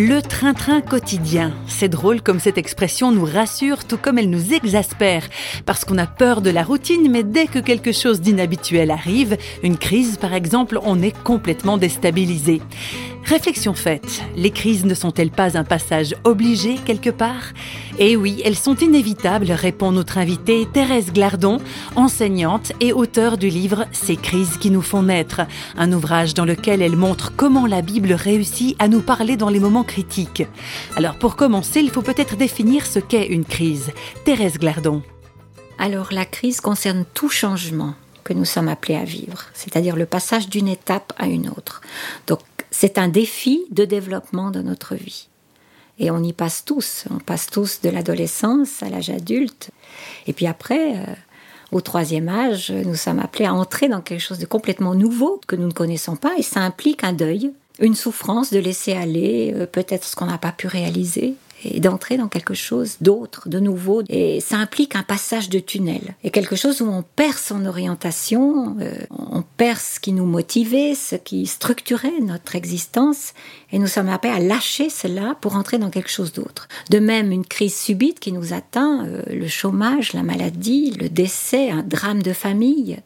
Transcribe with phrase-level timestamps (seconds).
[0.00, 1.52] Le train-train quotidien.
[1.66, 5.28] C'est drôle comme cette expression nous rassure tout comme elle nous exaspère.
[5.66, 9.76] Parce qu'on a peur de la routine, mais dès que quelque chose d'inhabituel arrive, une
[9.76, 12.62] crise par exemple, on est complètement déstabilisé.
[13.24, 17.52] Réflexion faite, les crises ne sont-elles pas un passage obligé quelque part?
[17.98, 21.58] Eh oui, elles sont inévitables, répond notre invitée Thérèse Glardon,
[21.94, 25.42] enseignante et auteure du livre Ces crises qui nous font naître,
[25.76, 29.60] un ouvrage dans lequel elle montre comment la Bible réussit à nous parler dans les
[29.60, 30.44] moments critiques.
[30.96, 33.90] Alors pour commencer, il faut peut-être définir ce qu'est une crise.
[34.24, 35.02] Thérèse Glardon.
[35.78, 40.48] Alors la crise concerne tout changement que nous sommes appelés à vivre, c'est-à-dire le passage
[40.48, 41.80] d'une étape à une autre.
[42.80, 45.26] C'est un défi de développement de notre vie.
[45.98, 47.06] Et on y passe tous.
[47.10, 49.70] On passe tous de l'adolescence à l'âge adulte.
[50.28, 51.04] Et puis après, euh,
[51.72, 55.56] au troisième âge, nous sommes appelés à entrer dans quelque chose de complètement nouveau que
[55.56, 56.34] nous ne connaissons pas.
[56.38, 60.38] Et ça implique un deuil, une souffrance de laisser aller euh, peut-être ce qu'on n'a
[60.38, 64.02] pas pu réaliser et d'entrer dans quelque chose d'autre, de nouveau.
[64.08, 66.14] Et ça implique un passage de tunnel.
[66.22, 70.94] Et quelque chose où on perd son orientation, euh, on perd ce qui nous motivait,
[70.94, 73.34] ce qui structurait notre existence,
[73.72, 76.68] et nous sommes appelés à lâcher cela pour entrer dans quelque chose d'autre.
[76.90, 81.70] De même, une crise subite qui nous atteint, euh, le chômage, la maladie, le décès,
[81.70, 82.98] un drame de famille,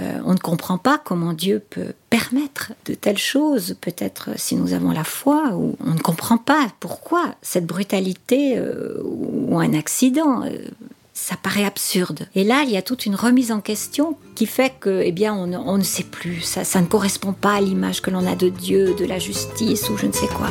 [0.00, 4.72] euh, on ne comprend pas comment Dieu peut permettre de telles choses, peut-être si nous
[4.72, 10.44] avons la foi, ou on ne comprend pas pourquoi cette brutalité euh, ou un accident.
[10.44, 10.68] Euh,
[11.14, 12.28] ça paraît absurde.
[12.36, 15.34] Et là, il y a toute une remise en question qui fait que, eh bien,
[15.34, 16.42] on, on ne sait plus.
[16.42, 19.90] Ça, ça ne correspond pas à l'image que l'on a de Dieu, de la justice
[19.90, 20.50] ou je ne sais quoi.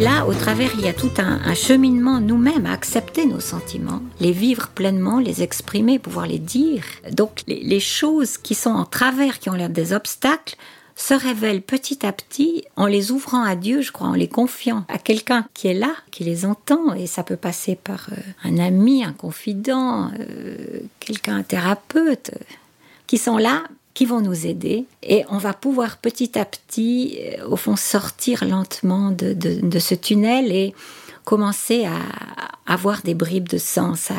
[0.00, 4.32] Là, au travers, il y a tout un, cheminement nous-mêmes à accepter nos sentiments, les
[4.32, 6.84] vivre pleinement, les exprimer, pouvoir les dire.
[7.12, 10.56] Donc les, choses qui sont en travers, qui ont l'air des obstacles,
[10.96, 14.86] se révèlent petit à petit en les ouvrant à Dieu, je crois, en les confiant
[14.88, 18.58] à quelqu'un qui est là, qui les entend, et ça peut passer par euh, un
[18.58, 22.30] ami, un confident, euh, quelqu'un, un thérapeute,
[23.06, 23.64] qui sont là
[24.00, 28.46] qui vont nous aider et on va pouvoir petit à petit, euh, au fond, sortir
[28.46, 30.72] lentement de, de, ce tunnel et
[31.26, 31.98] commencer à
[32.70, 34.10] avoir des bribes de sens,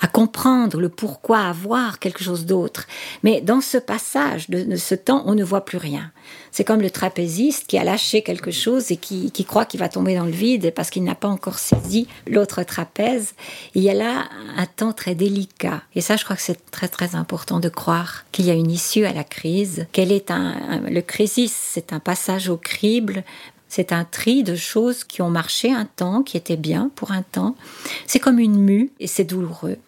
[0.00, 2.86] à, comprendre le pourquoi avoir quelque chose d'autre.
[3.22, 6.10] Mais dans ce passage de, ce temps, on ne voit plus rien.
[6.50, 10.16] C'est comme le trapéziste qui a lâché quelque chose et qui, croit qu'il va tomber
[10.16, 13.34] dans le vide parce qu'il n'a pas encore saisi l'autre trapèze.
[13.74, 14.24] Il y a là
[14.56, 15.82] un temps très délicat.
[15.94, 18.70] Et ça, je crois que c'est très très important de croire qu'il y a une
[18.70, 23.22] issue à la crise, qu'elle est un, le crisis, c'est un passage au crible,
[23.68, 27.22] c'est un tri de choses qui ont marché un temps, qui étaient bien pour un
[27.22, 27.54] temps.
[28.06, 29.78] C'est comme une mue et c'est douloureux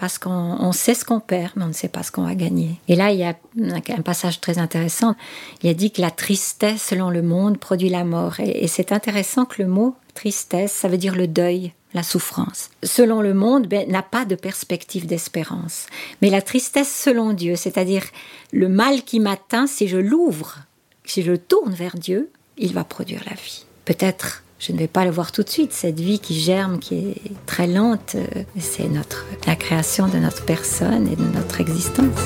[0.00, 2.80] parce qu'on sait ce qu'on perd, mais on ne sait pas ce qu'on va gagner.
[2.88, 5.14] Et là, il y a un passage très intéressant.
[5.62, 8.40] Il a dit que la tristesse, selon le monde, produit la mort.
[8.40, 12.70] Et, c'est intéressant que le mot tristesse, ça veut dire le deuil, la souffrance.
[12.82, 15.86] Selon le monde, ben, n'a pas de perspective d'espérance.
[16.22, 18.04] Mais la tristesse selon Dieu, c'est-à-dire
[18.52, 20.60] le mal qui m'atteint, si je l'ouvre,
[21.04, 22.30] si je tourne vers Dieu,
[22.60, 23.64] il va produire la vie.
[23.86, 26.94] Peut-être, je ne vais pas le voir tout de suite, cette vie qui germe, qui
[26.94, 27.16] est
[27.46, 32.20] très lente, euh, c'est notre, la création de notre personne et de notre existence.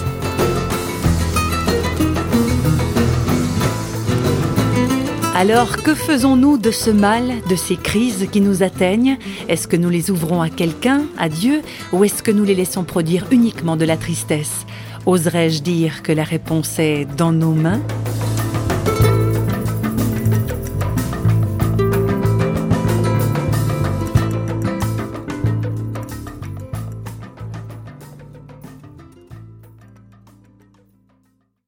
[5.37, 9.19] Alors, que faisons-nous de ce mal, de ces crises qui nous atteignent?
[9.49, 11.63] Est-ce que nous les ouvrons à quelqu'un, à Dieu,
[11.93, 14.65] ou est-ce que nous les laissons produire uniquement de la tristesse?
[15.07, 17.83] Oserais-je dire que la réponse est dans nos mains?